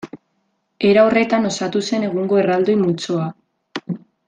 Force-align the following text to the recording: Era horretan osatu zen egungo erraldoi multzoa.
Era 0.91 1.03
horretan 1.09 1.45
osatu 1.51 1.83
zen 1.91 2.07
egungo 2.09 2.41
erraldoi 2.45 2.77
multzoa. 2.83 3.29